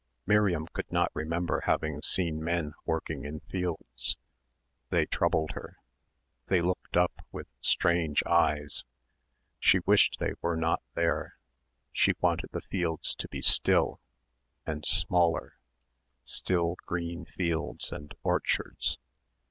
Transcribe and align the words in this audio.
Miriam 0.25 0.65
could 0.73 0.91
not 0.91 1.11
remember 1.13 1.61
having 1.65 2.01
seen 2.01 2.43
men 2.43 2.73
working 2.87 3.23
in 3.23 3.39
fields. 3.41 4.17
They 4.89 5.05
troubled 5.05 5.51
her. 5.51 5.77
They 6.47 6.59
looked 6.59 6.97
up 6.97 7.23
with 7.31 7.45
strange 7.61 8.23
eyes. 8.25 8.83
She 9.59 9.77
wished 9.85 10.17
they 10.19 10.33
were 10.41 10.57
not 10.57 10.81
there. 10.95 11.37
She 11.93 12.13
wanted 12.19 12.49
the 12.51 12.61
fields 12.61 13.13
to 13.13 13.27
be 13.27 13.43
still 13.43 13.99
and 14.65 14.83
smaller. 14.87 15.59
Still 16.25 16.77
green 16.87 17.23
fields 17.25 17.91
and 17.91 18.11
orchards... 18.23 18.97